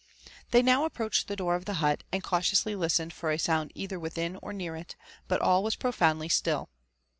They 0.49 0.63
now 0.63 0.85
approached 0.85 1.27
the 1.27 1.35
door 1.35 1.53
of 1.53 1.65
the 1.65 1.73
huf, 1.73 1.99
and 2.11 2.23
cantioasiy 2.23 2.75
listened 2.75 3.13
for 3.13 3.29
a 3.29 3.37
sound 3.37 3.71
either 3.75 3.99
within 3.99 4.35
or 4.37 4.51
near 4.51 4.75
it; 4.75 4.95
but 5.27 5.41
all 5.41 5.63
was^'pfUfoundly 5.63 6.25
atill. 6.25 6.69